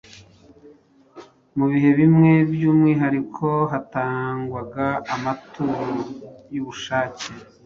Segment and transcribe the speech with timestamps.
[1.57, 4.85] Mu bihe bimwe by’umwihariko hatangwaga
[5.15, 5.89] amaturo
[6.53, 7.27] y’ubushake.